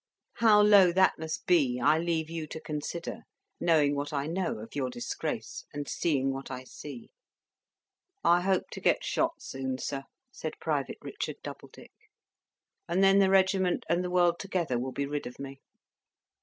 How 0.37 0.63
low 0.63 0.91
that 0.93 1.13
must 1.19 1.45
be, 1.45 1.79
I 1.79 1.99
leave 1.99 2.27
you 2.27 2.47
to 2.47 2.59
consider, 2.59 3.21
knowing 3.59 3.93
what 3.95 4.11
I 4.11 4.25
know 4.25 4.57
of 4.57 4.75
your 4.75 4.89
disgrace, 4.89 5.63
and 5.73 5.87
seeing 5.87 6.33
what 6.33 6.49
I 6.49 6.63
see." 6.63 7.11
"I 8.23 8.41
hope 8.41 8.71
to 8.71 8.81
get 8.81 9.03
shot 9.03 9.43
soon, 9.43 9.77
sir," 9.77 10.05
said 10.31 10.59
Private 10.59 10.97
Richard 11.01 11.35
Doubledick; 11.43 11.93
"and 12.87 13.03
then 13.03 13.19
the 13.19 13.29
regiment 13.29 13.83
and 13.87 14.03
the 14.03 14.09
world 14.09 14.39
together 14.39 14.79
will 14.79 14.91
be 14.91 15.05
rid 15.05 15.27
of 15.27 15.37
me." 15.37 15.59